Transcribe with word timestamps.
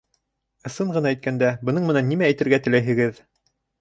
Ысын 0.69 0.93
ғына 0.95 1.11
әйткәндә, 1.11 1.51
бының 1.69 1.85
менән 1.91 2.09
нимә 2.13 2.27
әйтергә 2.31 2.61
теләйһегеҙ? 2.69 3.21